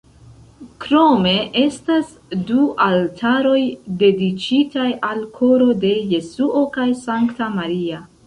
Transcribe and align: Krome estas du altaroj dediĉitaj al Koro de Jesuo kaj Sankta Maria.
Krome 0.83 1.33
estas 1.63 2.07
du 2.51 2.63
altaroj 2.85 3.59
dediĉitaj 4.01 4.87
al 5.09 5.21
Koro 5.37 5.67
de 5.87 5.91
Jesuo 6.15 6.65
kaj 6.79 6.87
Sankta 7.05 7.51
Maria. 7.59 8.01